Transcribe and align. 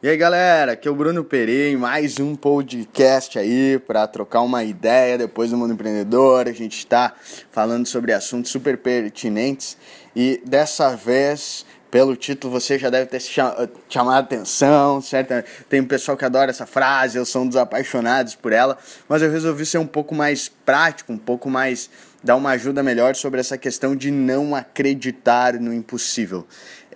E 0.00 0.08
aí 0.08 0.16
galera, 0.16 0.72
aqui 0.72 0.86
é 0.86 0.90
o 0.92 0.94
Bruno 0.94 1.24
Pereira 1.24 1.70
em 1.70 1.76
mais 1.76 2.20
um 2.20 2.36
podcast 2.36 3.36
aí 3.36 3.80
para 3.80 4.06
trocar 4.06 4.42
uma 4.42 4.62
ideia 4.62 5.18
depois 5.18 5.50
do 5.50 5.56
mundo 5.56 5.74
empreendedor. 5.74 6.46
A 6.46 6.52
gente 6.52 6.78
está 6.78 7.12
falando 7.50 7.84
sobre 7.84 8.12
assuntos 8.12 8.52
super 8.52 8.78
pertinentes 8.78 9.76
e 10.14 10.40
dessa 10.46 10.94
vez, 10.94 11.66
pelo 11.90 12.14
título, 12.14 12.52
você 12.52 12.78
já 12.78 12.88
deve 12.90 13.06
ter 13.06 13.18
chamado 13.18 14.14
a 14.14 14.18
atenção, 14.18 15.00
certo? 15.00 15.44
Tem 15.68 15.80
um 15.80 15.86
pessoal 15.86 16.16
que 16.16 16.24
adora 16.24 16.52
essa 16.52 16.64
frase, 16.64 17.18
eu 17.18 17.24
sou 17.24 17.42
um 17.42 17.48
dos 17.48 17.56
apaixonados 17.56 18.36
por 18.36 18.52
ela, 18.52 18.78
mas 19.08 19.20
eu 19.20 19.32
resolvi 19.32 19.66
ser 19.66 19.78
um 19.78 19.86
pouco 19.86 20.14
mais 20.14 20.48
prático, 20.48 21.12
um 21.12 21.18
pouco 21.18 21.50
mais 21.50 21.90
dar 22.22 22.36
uma 22.36 22.50
ajuda 22.50 22.82
melhor 22.82 23.14
sobre 23.14 23.40
essa 23.40 23.56
questão 23.56 23.94
de 23.94 24.10
não 24.10 24.54
acreditar 24.54 25.54
no 25.54 25.72
impossível 25.72 26.46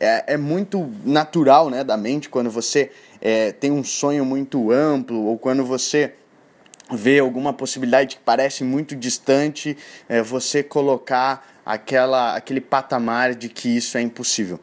é, 0.03 0.35
é 0.35 0.37
muito 0.37 0.91
natural 1.05 1.71
né, 1.71 1.85
da 1.85 1.97
mente 1.97 2.29
quando 2.29 2.51
você 2.51 2.91
é, 3.21 3.53
tem 3.53 3.71
um 3.71 3.85
sonho 3.85 4.25
muito 4.25 4.73
amplo 4.73 5.25
ou 5.27 5.39
quando 5.39 5.65
você 5.65 6.15
vê 6.91 7.21
alguma 7.21 7.53
possibilidade 7.53 8.17
que 8.17 8.23
parece 8.23 8.65
muito 8.65 8.97
distante, 8.97 9.79
é, 10.09 10.21
você 10.21 10.61
colocar 10.61 11.47
aquela, 11.65 12.35
aquele 12.35 12.61
patamar 12.61 13.35
de 13.35 13.49
que 13.49 13.69
isso 13.69 13.97
é 13.97 14.03
impossível. 14.03 14.59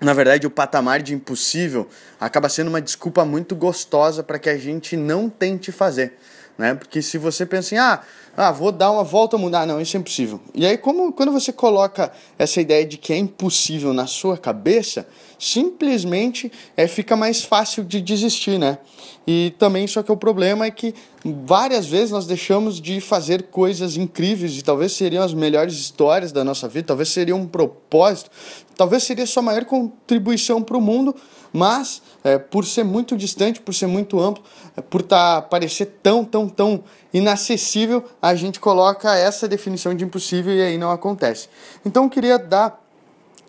Na 0.00 0.12
verdade, 0.12 0.46
o 0.46 0.50
patamar 0.50 1.00
de 1.00 1.14
impossível 1.14 1.88
acaba 2.20 2.48
sendo 2.48 2.68
uma 2.68 2.82
desculpa 2.82 3.24
muito 3.24 3.54
gostosa 3.54 4.22
para 4.22 4.38
que 4.38 4.50
a 4.50 4.58
gente 4.58 4.96
não 4.96 5.30
tente 5.30 5.70
fazer. 5.70 6.14
Né? 6.58 6.74
Porque 6.74 7.00
se 7.00 7.16
você 7.16 7.46
pensa 7.46 7.68
assim, 7.68 7.78
ah, 7.78 8.02
ah, 8.36 8.52
vou 8.52 8.70
dar 8.70 8.90
uma 8.90 9.02
volta 9.02 9.38
mundo. 9.38 9.54
Ah, 9.54 9.64
não, 9.64 9.80
isso 9.80 9.96
é 9.96 10.00
impossível. 10.00 10.40
E 10.54 10.66
aí, 10.66 10.76
como, 10.76 11.10
quando 11.12 11.32
você 11.32 11.52
coloca 11.52 12.12
essa 12.38 12.60
ideia 12.60 12.84
de 12.84 12.98
que 12.98 13.12
é 13.12 13.16
impossível 13.16 13.94
na 13.94 14.06
sua 14.06 14.36
cabeça, 14.36 15.08
simplesmente 15.38 16.52
é, 16.76 16.86
fica 16.86 17.16
mais 17.16 17.42
fácil 17.42 17.82
de 17.82 18.00
desistir, 18.00 18.58
né? 18.58 18.78
E 19.26 19.54
também, 19.58 19.86
só 19.86 20.02
que 20.02 20.12
o 20.12 20.16
problema 20.16 20.66
é 20.66 20.70
que 20.70 20.94
várias 21.24 21.86
vezes 21.86 22.10
nós 22.10 22.26
deixamos 22.26 22.80
de 22.80 23.00
fazer 23.00 23.44
coisas 23.44 23.96
incríveis 23.96 24.56
e 24.56 24.62
talvez 24.62 24.92
seriam 24.92 25.24
as 25.24 25.34
melhores 25.34 25.74
histórias 25.74 26.30
da 26.30 26.44
nossa 26.44 26.68
vida, 26.68 26.88
talvez 26.88 27.08
seria 27.08 27.34
um 27.34 27.46
propósito, 27.46 28.30
talvez 28.76 29.02
seria 29.02 29.26
sua 29.26 29.42
maior 29.42 29.64
contribuição 29.64 30.62
para 30.62 30.76
o 30.76 30.80
mundo, 30.80 31.14
mas 31.52 32.02
é, 32.22 32.38
por 32.38 32.64
ser 32.64 32.84
muito 32.84 33.16
distante, 33.16 33.60
por 33.60 33.74
ser 33.74 33.86
muito 33.86 34.20
amplo, 34.20 34.44
é, 34.76 34.80
por 34.80 35.02
tá, 35.02 35.42
parecer 35.42 35.86
tão, 36.02 36.24
tão, 36.24 36.48
tão 36.48 36.84
inacessível, 37.12 38.04
a 38.28 38.34
gente 38.34 38.60
coloca 38.60 39.14
essa 39.14 39.48
definição 39.48 39.94
de 39.94 40.04
impossível 40.04 40.54
e 40.54 40.62
aí 40.62 40.78
não 40.78 40.90
acontece. 40.90 41.48
Então 41.84 42.04
eu 42.04 42.10
queria 42.10 42.38
dar 42.38 42.82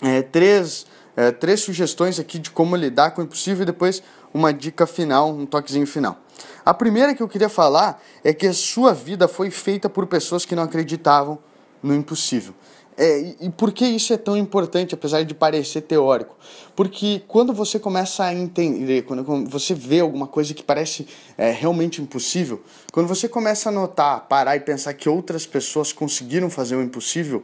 é, 0.02 0.22
três, 0.22 0.86
é, 1.16 1.32
três 1.32 1.62
sugestões 1.62 2.20
aqui 2.20 2.40
de 2.40 2.52
como 2.52 2.76
lidar 2.76 3.12
com 3.12 3.22
o 3.22 3.24
impossível 3.24 3.64
e 3.64 3.66
depois 3.66 4.04
uma 4.34 4.54
dica 4.54 4.86
final, 4.86 5.30
um 5.30 5.46
toquezinho 5.46 5.88
final. 5.88 6.18
A 6.66 6.74
primeira 6.74 7.16
que 7.16 7.24
eu 7.24 7.28
queria 7.28 7.50
falar 7.50 8.02
é 8.24 8.34
que 8.34 8.46
a 8.46 8.54
sua 8.54 8.94
vida 8.94 9.28
foi 9.28 9.50
feita 9.50 9.90
por 9.90 10.06
pessoas 10.06 10.46
que 10.46 10.56
não 10.56 10.64
acreditavam 10.64 11.40
no 11.82 11.96
impossível. 11.96 12.54
É, 13.00 13.36
e 13.42 13.50
por 13.52 13.72
que 13.72 13.86
isso 13.86 14.12
é 14.12 14.18
tão 14.18 14.36
importante, 14.36 14.96
apesar 14.96 15.24
de 15.24 15.36
parecer 15.36 15.82
teórico? 15.82 16.36
Porque 16.76 17.22
quando 17.28 17.54
você 17.54 17.78
começa 17.78 18.24
a 18.24 18.34
entender, 18.34 19.04
quando 19.04 19.24
você 19.48 19.76
vê 19.76 20.00
alguma 20.00 20.26
coisa 20.26 20.52
que 20.52 20.64
parece 20.64 21.08
é, 21.38 21.52
realmente 21.52 22.02
impossível, 22.02 22.64
quando 22.92 23.06
você 23.06 23.30
começa 23.30 23.70
a 23.70 23.72
notar, 23.72 24.28
parar 24.28 24.56
e 24.56 24.62
pensar 24.62 24.96
que 24.96 25.08
outras 25.08 25.46
pessoas 25.46 25.94
conseguiram 25.94 26.50
fazer 26.50 26.76
o 26.76 26.82
impossível, 26.82 27.44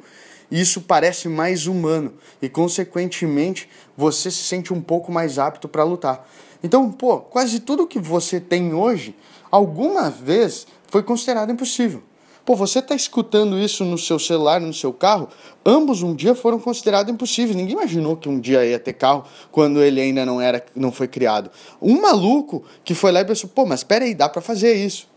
isso 0.49 0.81
parece 0.81 1.29
mais 1.29 1.67
humano 1.67 2.13
e, 2.41 2.49
consequentemente, 2.49 3.69
você 3.95 4.31
se 4.31 4.43
sente 4.43 4.73
um 4.73 4.81
pouco 4.81 5.11
mais 5.11 5.37
apto 5.37 5.67
para 5.67 5.83
lutar. 5.83 6.27
Então, 6.63 6.91
pô, 6.91 7.19
quase 7.19 7.59
tudo 7.59 7.85
que 7.85 7.99
você 7.99 8.39
tem 8.39 8.73
hoje, 8.73 9.15
alguma 9.51 10.09
vez 10.09 10.65
foi 10.87 11.03
considerado 11.03 11.51
impossível. 11.51 12.01
Pô, 12.45 12.55
você 12.57 12.79
está 12.79 12.93
escutando 12.93 13.57
isso 13.57 13.85
no 13.85 13.97
seu 13.97 14.19
celular, 14.19 14.59
no 14.59 14.73
seu 14.73 14.91
carro? 14.91 15.29
Ambos 15.65 16.03
um 16.03 16.13
dia 16.13 16.35
foram 16.35 16.59
considerados 16.59 17.11
impossíveis. 17.13 17.55
Ninguém 17.55 17.73
imaginou 17.73 18.17
que 18.17 18.27
um 18.27 18.37
dia 18.37 18.65
ia 18.65 18.77
ter 18.77 18.93
carro 18.93 19.23
quando 19.49 19.81
ele 19.81 20.01
ainda 20.01 20.25
não 20.25 20.41
era, 20.41 20.63
não 20.75 20.91
foi 20.91 21.07
criado. 21.07 21.49
Um 21.81 22.01
maluco 22.01 22.63
que 22.83 22.93
foi 22.93 23.13
lá 23.13 23.21
e 23.21 23.25
pensou, 23.25 23.49
pô, 23.49 23.65
mas 23.65 23.79
espera 23.79 24.03
aí, 24.03 24.13
dá 24.13 24.27
para 24.27 24.41
fazer 24.41 24.73
isso. 24.73 25.07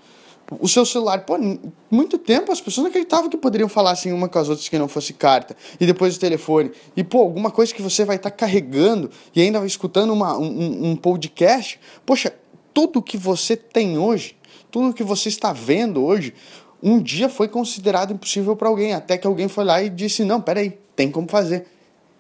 O 0.61 0.69
seu 0.69 0.87
celular, 0.87 1.25
pô, 1.25 1.37
muito 1.91 2.17
tempo 2.17 2.53
as 2.53 2.61
pessoas 2.61 2.85
não 2.85 2.91
acreditavam 2.91 3.29
que 3.29 3.37
poderiam 3.37 3.69
falar 3.69 3.91
assim 3.91 4.13
uma 4.13 4.29
com 4.29 4.39
as 4.39 4.49
outras 4.49 4.69
que 4.69 4.79
não 4.79 4.87
fosse 4.87 5.13
carta. 5.13 5.57
E 5.81 5.85
depois 5.87 6.17
o 6.17 6.21
telefone. 6.21 6.71
E, 6.97 7.03
pô, 7.03 7.19
alguma 7.19 7.51
coisa 7.51 7.75
que 7.75 7.83
você 7.83 8.05
vai 8.05 8.15
estar 8.15 8.31
tá 8.31 8.37
carregando 8.37 9.11
e 9.35 9.43
ainda 9.43 9.59
vai 9.59 9.67
escutando 9.67 10.13
uma, 10.13 10.39
um, 10.39 10.91
um 10.91 10.97
podcast. 10.97 11.81
Poxa, 12.05 12.33
tudo 12.73 13.03
que 13.03 13.17
você 13.17 13.57
tem 13.57 13.99
hoje, 13.99 14.37
tudo 14.71 14.95
que 14.95 15.03
você 15.03 15.29
está 15.29 15.53
vendo 15.53 16.05
hoje, 16.05 16.33
um 16.83 17.01
dia 17.01 17.29
foi 17.29 17.49
considerado 17.49 18.13
impossível 18.13 18.55
para 18.55 18.69
alguém, 18.69 18.93
até 18.93 19.17
que 19.17 19.27
alguém 19.27 19.49
foi 19.49 19.65
lá 19.65 19.83
e 19.83 19.89
disse: 19.89 20.25
não, 20.25 20.41
peraí, 20.41 20.79
tem 20.95 21.11
como 21.11 21.29
fazer. 21.29 21.67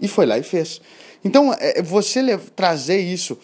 E 0.00 0.09
foi 0.09 0.27
lá 0.27 0.39
e 0.39 0.43
fez. 0.43 0.81
Então, 1.25 1.55
é, 1.59 1.83
você 1.83 2.39
trazer 2.55 2.99
isso 2.99 3.39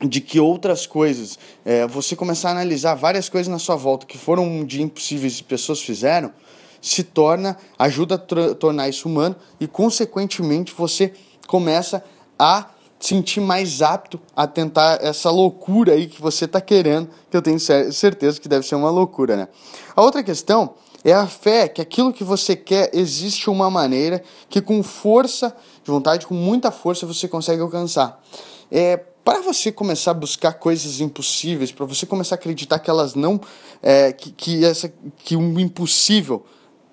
de 0.00 0.20
que 0.20 0.40
outras 0.40 0.86
coisas, 0.86 1.38
é, 1.64 1.86
você 1.86 2.16
começar 2.16 2.48
a 2.48 2.52
analisar 2.52 2.94
várias 2.94 3.28
coisas 3.28 3.50
na 3.50 3.58
sua 3.58 3.76
volta 3.76 4.06
que 4.06 4.18
foram 4.18 4.44
um 4.44 4.64
dia 4.64 4.82
impossíveis 4.82 5.38
e 5.38 5.44
pessoas 5.44 5.80
fizeram, 5.80 6.32
se 6.80 7.04
torna, 7.04 7.56
ajuda 7.78 8.16
a 8.16 8.54
tornar 8.54 8.88
isso 8.88 9.08
humano 9.08 9.36
e, 9.60 9.66
consequentemente, 9.66 10.74
você 10.76 11.12
começa 11.46 12.04
a 12.38 12.70
sentir 13.02 13.40
mais 13.40 13.82
apto 13.82 14.20
a 14.34 14.46
tentar 14.46 14.98
essa 15.02 15.28
loucura 15.28 15.94
aí 15.94 16.06
que 16.06 16.22
você 16.22 16.44
está 16.44 16.60
querendo, 16.60 17.08
que 17.28 17.36
eu 17.36 17.42
tenho 17.42 17.58
certeza 17.58 18.40
que 18.40 18.48
deve 18.48 18.66
ser 18.66 18.76
uma 18.76 18.90
loucura, 18.90 19.36
né? 19.36 19.48
A 19.94 20.02
outra 20.02 20.22
questão 20.22 20.74
é 21.04 21.12
a 21.12 21.26
fé 21.26 21.66
que 21.66 21.80
aquilo 21.80 22.12
que 22.12 22.22
você 22.22 22.54
quer 22.54 22.90
existe 22.92 23.50
uma 23.50 23.68
maneira 23.68 24.22
que 24.48 24.60
com 24.60 24.82
força 24.84 25.54
de 25.82 25.90
vontade, 25.90 26.26
com 26.26 26.34
muita 26.34 26.70
força 26.70 27.04
você 27.04 27.26
consegue 27.26 27.60
alcançar. 27.60 28.22
É, 28.70 28.96
para 29.24 29.40
você 29.40 29.72
começar 29.72 30.12
a 30.12 30.14
buscar 30.14 30.52
coisas 30.54 31.00
impossíveis, 31.00 31.72
para 31.72 31.86
você 31.86 32.06
começar 32.06 32.36
a 32.36 32.38
acreditar 32.38 32.78
que 32.78 32.88
elas 32.88 33.14
não, 33.14 33.40
é, 33.82 34.12
que, 34.12 34.30
que, 34.30 34.64
essa, 34.64 34.92
que 35.24 35.34
o 35.34 35.58
impossível 35.58 36.44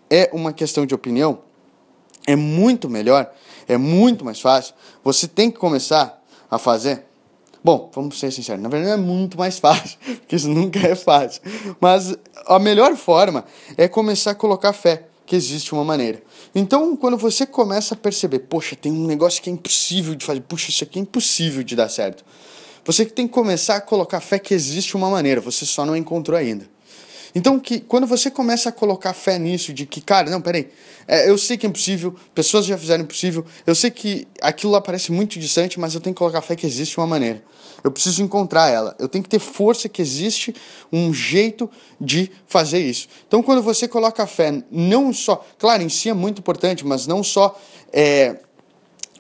é 0.10 0.30
uma 0.34 0.54
questão 0.54 0.86
de 0.86 0.96
opinião, 0.96 1.40
é 2.32 2.36
muito 2.36 2.90
melhor 2.90 3.32
é 3.70 3.78
muito 3.78 4.26
mais 4.26 4.42
fácil, 4.42 4.74
você 5.04 5.28
tem 5.28 5.52
que 5.52 5.60
começar 5.60 6.20
a 6.50 6.58
fazer. 6.58 7.06
Bom, 7.64 7.92
vamos 7.94 8.20
ser 8.20 8.32
sinceros, 8.32 8.62
na 8.62 8.68
verdade 8.68 8.94
é 8.94 8.98
muito 8.98 9.38
mais 9.38 9.60
fácil, 9.60 9.98
porque 10.20 10.36
isso 10.36 10.50
nunca 10.50 10.80
é 10.80 10.96
fácil. 10.96 11.42
Mas 11.80 12.16
a 12.48 12.58
melhor 12.58 12.96
forma 12.96 13.46
é 13.78 13.88
começar 13.88 14.32
a 14.32 14.36
colocar 14.36 14.74
fé 14.74 15.06
que 15.24 15.36
existe 15.36 15.72
uma 15.74 15.84
maneira. 15.84 16.24
Então, 16.56 16.98
quando 16.98 17.16
você 17.16 17.46
começa 17.46 17.94
a 17.94 17.98
perceber, 17.98 18.40
poxa, 18.40 18.76
tem 18.76 18.92
um 18.92 19.06
negócio 19.06 19.44
que 19.44 19.52
é 19.52 19.54
impossível 19.54 20.16
de 20.16 20.26
fazer, 20.26 20.42
puxa, 20.42 20.72
isso 20.72 20.84
aqui 20.84 20.98
é 20.98 21.04
impossível 21.04 21.62
de 21.62 21.76
dar 21.76 21.90
certo. 21.90 22.26
Você 22.84 23.06
tem 23.06 23.28
que 23.28 23.34
começar 23.34 23.76
a 23.76 23.82
colocar 23.82 24.20
fé 24.20 24.40
que 24.40 24.52
existe 24.52 24.98
uma 24.98 25.12
maneira, 25.12 25.40
você 25.40 25.64
só 25.64 25.86
não 25.86 25.96
encontrou 25.96 26.36
ainda. 26.36 26.66
Então, 27.34 27.60
que 27.60 27.80
quando 27.80 28.08
você 28.08 28.32
começa 28.32 28.70
a 28.70 28.72
colocar 28.72 29.14
fé 29.14 29.38
nisso, 29.38 29.74
de 29.74 29.86
que, 29.86 30.02
cara, 30.02 30.30
não, 30.30 30.42
peraí, 30.42 30.70
é, 31.08 31.30
eu 31.30 31.38
sei 31.38 31.58
que 31.58 31.66
é 31.66 31.70
impossível, 31.70 32.16
pessoas 32.34 32.66
já 32.66 32.78
fizeram 32.78 33.04
impossível, 33.04 33.46
eu 33.66 33.76
sei 33.76 33.92
que 33.92 34.28
aquilo 34.42 34.72
lá 34.72 34.82
parece 34.82 35.12
muito 35.12 35.40
distante, 35.40 35.80
mas 35.80 35.94
eu 35.94 36.02
tenho 36.02 36.14
que 36.14 36.20
colocar 36.20 36.42
fé 36.42 36.56
que 36.56 36.66
existe 36.66 36.98
uma 36.98 37.08
maneira. 37.08 37.44
Eu 37.84 37.92
preciso 37.92 38.22
encontrar 38.22 38.70
ela. 38.70 38.96
Eu 39.00 39.08
tenho 39.08 39.24
que 39.24 39.30
ter 39.30 39.40
força 39.40 39.88
que 39.88 40.02
existe 40.02 40.54
um 40.92 41.14
jeito 41.14 41.70
de 42.00 42.30
fazer 42.46 42.80
isso. 42.80 43.08
Então, 43.28 43.42
quando 43.42 43.62
você 43.62 43.88
coloca 43.88 44.26
fé, 44.28 44.62
não 44.70 45.14
só, 45.14 45.46
claro, 45.58 45.82
em 45.82 45.90
si 45.90 46.10
é 46.10 46.14
muito 46.14 46.40
importante, 46.40 46.86
mas 46.86 47.08
não 47.08 47.24
só 47.24 47.58
é, 47.94 48.38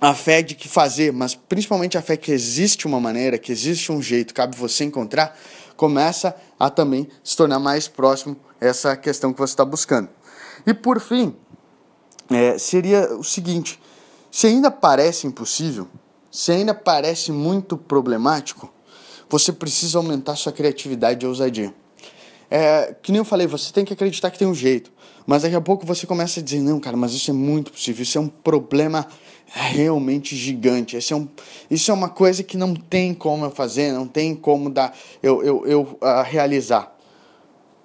a 0.01 0.13
fé 0.13 0.41
de 0.41 0.55
que 0.55 0.67
fazer, 0.67 1.13
mas 1.13 1.35
principalmente 1.35 1.97
a 1.97 2.01
fé 2.01 2.17
que 2.17 2.31
existe 2.31 2.85
uma 2.85 2.99
maneira, 2.99 3.37
que 3.37 3.51
existe 3.51 3.91
um 3.91 4.01
jeito, 4.01 4.33
cabe 4.33 4.57
você 4.57 4.83
encontrar 4.83 5.37
começa 5.79 6.35
a 6.59 6.69
também 6.69 7.07
se 7.23 7.37
tornar 7.37 7.59
mais 7.59 7.87
próximo 7.87 8.35
essa 8.59 8.95
questão 8.97 9.31
que 9.31 9.39
você 9.39 9.53
está 9.53 9.63
buscando. 9.63 10.09
E 10.67 10.73
por 10.73 10.99
fim, 10.99 11.35
é, 12.29 12.57
seria 12.57 13.15
o 13.15 13.23
seguinte: 13.23 13.79
se 14.29 14.47
ainda 14.47 14.69
parece 14.69 15.25
impossível, 15.25 15.87
se 16.29 16.51
ainda 16.51 16.73
parece 16.73 17.31
muito 17.31 17.77
problemático, 17.77 18.71
você 19.29 19.53
precisa 19.53 19.97
aumentar 19.97 20.35
sua 20.35 20.51
criatividade 20.51 21.25
e 21.25 21.29
ousadia. 21.29 21.73
É, 22.49 22.95
que 23.01 23.11
nem 23.11 23.19
eu 23.19 23.25
falei, 23.25 23.45
você 23.45 23.71
tem 23.71 23.85
que 23.85 23.93
acreditar 23.93 24.31
que 24.31 24.39
tem 24.39 24.47
um 24.47 24.55
jeito. 24.55 24.91
Mas 25.25 25.43
daqui 25.43 25.55
a 25.55 25.61
pouco 25.61 25.85
você 25.85 26.07
começa 26.07 26.39
a 26.39 26.43
dizer, 26.43 26.59
não, 26.59 26.79
cara, 26.79 26.97
mas 26.97 27.13
isso 27.13 27.29
é 27.29 27.33
muito 27.33 27.71
possível, 27.71 28.01
isso 28.01 28.17
é 28.17 28.21
um 28.21 28.27
problema 28.27 29.07
realmente 29.45 30.35
gigante. 30.35 30.97
Isso 30.97 31.13
é, 31.13 31.17
um, 31.17 31.27
isso 31.69 31.91
é 31.91 31.93
uma 31.93 32.09
coisa 32.09 32.43
que 32.43 32.57
não 32.57 32.73
tem 32.73 33.13
como 33.13 33.45
eu 33.45 33.51
fazer, 33.51 33.91
não 33.91 34.07
tem 34.07 34.35
como 34.35 34.69
dar, 34.69 34.95
eu, 35.21 35.43
eu, 35.43 35.67
eu 35.67 35.81
uh, 36.01 36.23
realizar. 36.23 36.95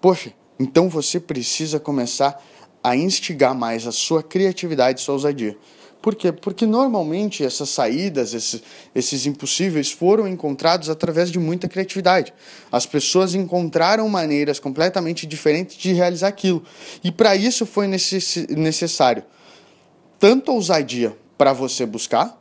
Poxa, 0.01 0.33
então 0.59 0.89
você 0.89 1.19
precisa 1.19 1.81
começar 1.81 2.43
a 2.83 2.97
instigar 2.97 3.55
mais 3.55 3.87
a 3.87 3.93
sua 3.93 4.23
criatividade 4.23 5.01
e 5.01 5.03
sua 5.03 5.15
ousadia. 5.15 5.57
Por 6.05 6.15
quê? 6.15 6.31
Porque 6.31 6.67
normalmente 6.67 7.43
essas 7.43 7.71
saídas, 7.71 8.35
esses, 8.35 8.63
esses 8.95 9.25
impossíveis 9.25 9.91
foram 9.91 10.29
encontrados 10.29 10.91
através 10.91 11.31
de 11.31 11.39
muita 11.39 11.67
criatividade. 11.67 12.31
As 12.71 12.85
pessoas 12.85 13.35
encontraram 13.35 14.07
maneiras 14.07 14.61
completamente 14.61 15.27
diferentes 15.27 15.79
de 15.79 15.95
realizar 15.95 16.29
aquilo. 16.29 16.63
E 17.03 17.11
para 17.11 17.35
isso 17.35 17.65
foi 17.65 17.87
necess, 17.87 18.47
necessário 18.51 19.25
tanto 20.19 20.53
ousadia 20.53 21.17
para 21.39 21.55
você 21.55 21.87
buscar, 21.87 22.39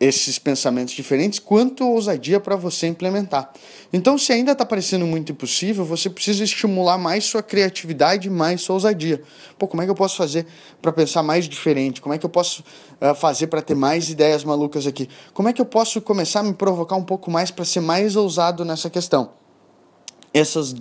esses 0.00 0.38
pensamentos 0.38 0.94
diferentes, 0.94 1.38
quanto 1.38 1.86
ousadia 1.86 2.40
para 2.40 2.56
você 2.56 2.86
implementar. 2.86 3.52
Então, 3.92 4.16
se 4.16 4.32
ainda 4.32 4.52
está 4.52 4.64
parecendo 4.64 5.06
muito 5.06 5.30
impossível, 5.30 5.84
você 5.84 6.08
precisa 6.08 6.42
estimular 6.42 6.96
mais 6.96 7.24
sua 7.24 7.42
criatividade, 7.42 8.30
mais 8.30 8.62
sua 8.62 8.76
ousadia. 8.76 9.22
Pô, 9.58 9.68
como 9.68 9.82
é 9.82 9.84
que 9.84 9.90
eu 9.90 9.94
posso 9.94 10.16
fazer 10.16 10.46
para 10.80 10.90
pensar 10.90 11.22
mais 11.22 11.46
diferente? 11.46 12.00
Como 12.00 12.14
é 12.14 12.18
que 12.18 12.24
eu 12.24 12.30
posso 12.30 12.64
uh, 12.98 13.14
fazer 13.14 13.48
para 13.48 13.60
ter 13.60 13.74
mais 13.74 14.08
ideias 14.08 14.42
malucas 14.42 14.86
aqui? 14.86 15.06
Como 15.34 15.50
é 15.50 15.52
que 15.52 15.60
eu 15.60 15.66
posso 15.66 16.00
começar 16.00 16.40
a 16.40 16.44
me 16.44 16.54
provocar 16.54 16.96
um 16.96 17.04
pouco 17.04 17.30
mais 17.30 17.50
para 17.50 17.66
ser 17.66 17.80
mais 17.80 18.16
ousado 18.16 18.64
nessa 18.64 18.88
questão? 18.88 19.39
Essas, 20.32 20.74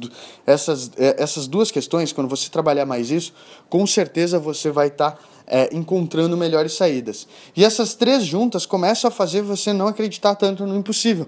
essas, 0.45 0.91
eh, 0.97 1.15
essas 1.17 1.47
duas 1.47 1.71
questões, 1.71 2.13
quando 2.13 2.27
você 2.27 2.49
trabalhar 2.49 2.85
mais 2.85 3.09
isso, 3.09 3.33
com 3.67 3.85
certeza 3.87 4.37
você 4.37 4.69
vai 4.69 4.87
estar 4.87 5.11
tá 5.11 5.19
é, 5.49 5.75
encontrando 5.75 6.37
melhores 6.37 6.73
saídas. 6.73 7.27
E 7.57 7.65
essas 7.65 7.95
três 7.95 8.23
juntas 8.23 8.65
começam 8.65 9.07
a 9.07 9.11
fazer 9.11 9.41
você 9.41 9.73
não 9.73 9.87
acreditar 9.87 10.35
tanto 10.35 10.65
no 10.65 10.77
impossível. 10.77 11.27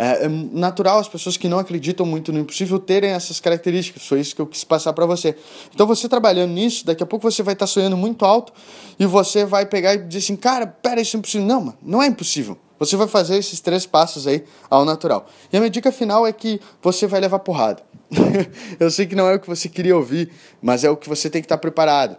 É, 0.00 0.26
é 0.26 0.28
natural 0.28 1.00
as 1.00 1.08
pessoas 1.08 1.36
que 1.36 1.48
não 1.48 1.58
acreditam 1.58 2.06
muito 2.06 2.32
no 2.32 2.38
impossível 2.38 2.78
terem 2.78 3.10
essas 3.10 3.40
características. 3.40 4.06
Foi 4.06 4.20
isso 4.20 4.32
que 4.32 4.40
eu 4.40 4.46
quis 4.46 4.62
passar 4.62 4.92
para 4.92 5.04
você. 5.04 5.34
Então, 5.74 5.88
você 5.88 6.08
trabalhando 6.08 6.52
nisso, 6.52 6.86
daqui 6.86 7.02
a 7.02 7.06
pouco 7.06 7.28
você 7.28 7.42
vai 7.42 7.54
estar 7.54 7.66
tá 7.66 7.72
sonhando 7.72 7.96
muito 7.96 8.24
alto 8.24 8.52
e 8.96 9.04
você 9.04 9.44
vai 9.44 9.66
pegar 9.66 9.94
e 9.94 9.98
dizer 9.98 10.18
assim: 10.20 10.36
cara, 10.36 10.68
pera, 10.68 11.00
isso 11.00 11.16
é 11.16 11.18
impossível. 11.18 11.44
Não, 11.44 11.60
mano, 11.60 11.78
não 11.82 12.00
é 12.00 12.06
impossível. 12.06 12.56
Você 12.78 12.94
vai 12.94 13.08
fazer 13.08 13.36
esses 13.36 13.60
três 13.60 13.86
passos 13.86 14.28
aí 14.28 14.44
ao 14.70 14.84
natural. 14.84 15.26
E 15.52 15.56
a 15.56 15.60
minha 15.60 15.68
dica 15.68 15.90
final 15.90 16.24
é 16.24 16.32
que 16.32 16.60
você 16.80 17.08
vai 17.08 17.18
levar 17.20 17.40
porrada. 17.40 17.82
eu 18.78 18.88
sei 18.92 19.04
que 19.04 19.16
não 19.16 19.28
é 19.28 19.34
o 19.34 19.40
que 19.40 19.48
você 19.48 19.68
queria 19.68 19.96
ouvir, 19.96 20.30
mas 20.62 20.84
é 20.84 20.90
o 20.90 20.96
que 20.96 21.08
você 21.08 21.28
tem 21.28 21.42
que 21.42 21.46
estar 21.46 21.56
tá 21.56 21.60
preparado. 21.60 22.16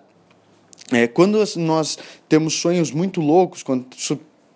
É, 0.92 1.08
quando 1.08 1.42
nós 1.56 1.98
temos 2.28 2.56
sonhos 2.56 2.92
muito 2.92 3.22
loucos, 3.22 3.64
quando 3.64 3.86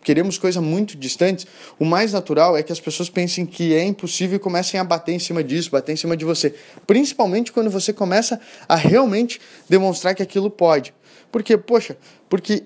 queremos 0.03 0.38
coisas 0.38 0.61
muito 0.61 0.97
distantes, 0.97 1.47
o 1.79 1.85
mais 1.85 2.13
natural 2.13 2.57
é 2.57 2.63
que 2.63 2.71
as 2.71 2.79
pessoas 2.79 3.09
pensem 3.09 3.45
que 3.45 3.73
é 3.73 3.83
impossível 3.83 4.35
e 4.35 4.39
comecem 4.39 4.79
a 4.79 4.83
bater 4.83 5.13
em 5.13 5.19
cima 5.19 5.44
disso, 5.44 5.71
bater 5.71 5.94
em 5.94 5.97
cima 5.97 6.15
de 6.17 6.25
você. 6.25 6.53
Principalmente 6.85 7.51
quando 7.51 7.69
você 7.69 7.94
começa 7.94 8.39
a 8.67 8.75
realmente 8.75 9.39
demonstrar 9.69 10.13
que 10.13 10.23
aquilo 10.23 10.50
pode. 10.50 10.94
Porque, 11.31 11.57
poxa, 11.57 11.97
porque 12.29 12.63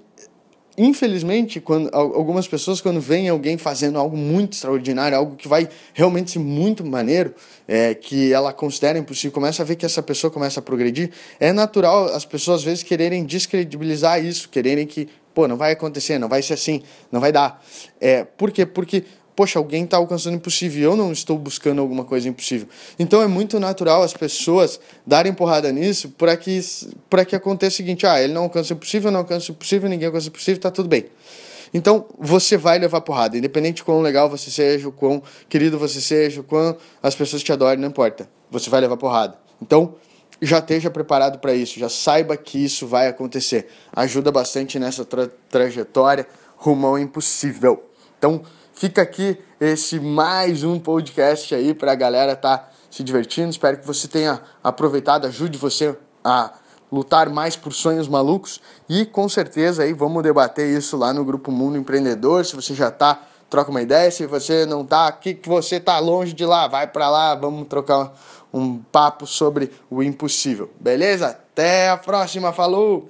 infelizmente, 0.78 1.60
quando 1.60 1.90
algumas 1.92 2.48
pessoas 2.48 2.80
quando 2.80 3.02
veem 3.02 3.28
alguém 3.28 3.58
fazendo 3.58 3.98
algo 3.98 4.16
muito 4.16 4.54
extraordinário, 4.54 5.18
algo 5.18 5.36
que 5.36 5.48
vai 5.48 5.68
realmente 5.92 6.32
ser 6.32 6.40
muito 6.40 6.86
maneiro, 6.86 7.34
é, 7.68 7.96
que 7.96 8.32
ela 8.32 8.54
considera 8.54 9.00
impossível, 9.00 9.32
começa 9.32 9.64
a 9.64 9.66
ver 9.66 9.76
que 9.76 9.86
essa 9.86 10.04
pessoa 10.04 10.30
começa 10.30 10.60
a 10.60 10.64
progredir, 10.64 11.10
é 11.40 11.52
natural 11.52 12.06
as 12.14 12.26
pessoas 12.26 12.60
às 12.60 12.64
vezes 12.64 12.84
quererem 12.84 13.26
descredibilizar 13.26 14.24
isso, 14.24 14.48
quererem 14.50 14.86
que, 14.86 15.10
pô, 15.38 15.48
não 15.48 15.56
vai 15.56 15.74
acontecer, 15.74 16.18
não 16.18 16.28
vai 16.28 16.42
ser 16.42 16.56
assim, 16.56 16.82
não 17.12 17.22
vai 17.22 17.32
dar. 17.32 17.64
É, 18.02 18.24
por 18.24 18.50
quê? 18.50 18.66
Porque 18.66 19.04
poxa, 19.36 19.60
alguém 19.60 19.84
está 19.84 19.98
alcançando 19.98 20.34
o 20.34 20.38
impossível, 20.38 20.90
eu 20.90 20.98
não 20.98 21.12
estou 21.12 21.38
buscando 21.38 21.80
alguma 21.80 22.04
coisa 22.04 22.28
impossível. 22.28 22.68
Então 22.98 23.22
é 23.22 23.28
muito 23.28 23.60
natural 23.60 24.02
as 24.02 24.16
pessoas 24.16 24.80
darem 25.06 25.32
porrada 25.32 25.72
nisso 25.72 26.10
para 26.10 26.36
que, 26.36 26.60
que 27.28 27.36
aconteça 27.36 27.76
o 27.76 27.78
seguinte: 27.78 28.08
ah, 28.08 28.20
ele 28.20 28.34
não 28.34 28.46
alcança 28.46 28.74
o 28.74 28.78
impossível, 28.78 29.12
não 29.12 29.20
alcança 29.20 29.52
o 29.52 29.54
impossível, 29.54 29.88
ninguém 29.88 30.08
alcança 30.08 30.26
o 30.26 30.30
impossível, 30.30 30.56
está 30.56 30.72
tudo 30.72 30.90
bem. 30.90 31.06
Então 31.72 32.08
você 32.18 32.58
vai 32.58 32.80
levar 32.80 33.02
porrada, 33.02 33.38
independente 33.38 33.76
de 33.76 33.84
quão 33.84 34.02
legal 34.02 34.28
você 34.28 34.50
seja, 34.50 34.90
o 34.90 34.92
quão 34.92 35.22
querido 35.48 35.78
você 35.78 36.02
seja, 36.02 36.42
o 36.42 36.44
quão 36.44 36.76
as 37.04 37.14
pessoas 37.14 37.44
te 37.44 37.54
adorem, 37.54 37.80
não 37.80 37.90
importa. 37.90 38.28
Você 38.50 38.72
vai 38.72 38.82
levar 38.82 38.98
porrada. 38.98 39.38
Então 39.62 39.94
já 40.42 40.60
esteja 40.60 40.90
preparado 40.90 41.40
para 41.40 41.54
isso, 41.54 41.80
já 41.80 41.90
saiba 41.90 42.38
que 42.38 42.64
isso 42.64 42.88
vai 42.88 43.08
acontecer. 43.08 43.68
Ajuda 43.96 44.32
bastante 44.32 44.78
nessa 44.80 45.04
tra 45.04 45.30
trajetória 45.50 46.28
rumo 46.56 46.88
ao 46.88 47.00
impossível. 47.00 47.84
Então, 48.18 48.44
Fica 48.78 49.02
aqui 49.02 49.36
esse 49.60 50.00
mais 50.00 50.64
um 50.64 50.78
podcast 50.78 51.56
aí 51.56 51.74
para 51.74 51.94
a 51.94 51.96
galera 51.96 52.36
tá 52.36 52.70
se 52.92 53.04
divertindo. 53.04 53.50
Espero 53.50 53.80
que 53.80 53.88
você 53.88 54.08
tenha 54.08 54.40
aproveitado, 54.64 55.26
ajude 55.26 55.58
você 55.58 55.98
a 56.24 56.54
lutar 56.92 57.28
mais 57.28 57.56
por 57.56 57.74
sonhos 57.74 58.08
malucos 58.08 58.62
e 58.88 59.04
com 59.04 59.28
certeza 59.28 59.82
aí 59.82 59.94
vamos 59.94 60.22
debater 60.22 60.78
isso 60.78 60.96
lá 60.96 61.12
no 61.12 61.26
grupo 61.26 61.52
Mundo 61.52 61.76
Empreendedor. 61.76 62.46
Se 62.46 62.56
você 62.56 62.76
já 62.76 62.92
tá, 62.92 63.27
troca 63.50 63.72
uma 63.72 63.82
ideia. 63.82 64.12
Se 64.12 64.26
você 64.26 64.66
não 64.66 64.86
tá 64.86 65.08
aqui, 65.08 65.34
que 65.34 65.48
você 65.48 65.80
tá 65.80 66.00
longe 66.00 66.34
de 66.34 66.46
lá, 66.46 66.68
vai 66.68 66.88
para 66.88 67.10
lá, 67.10 67.36
vamos 67.36 67.68
trocar 67.68 68.14
um 68.54 68.78
papo 68.78 69.26
sobre 69.26 69.72
o 69.90 70.02
impossível. 70.02 70.70
Beleza? 70.80 71.28
Até 71.28 71.90
a 71.90 71.98
próxima, 71.98 72.54
falou. 72.54 73.10